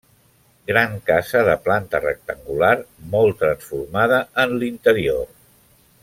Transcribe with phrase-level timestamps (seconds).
[0.69, 2.71] Gran casa de planta rectangular,
[3.13, 5.27] molt transformada en l'interior.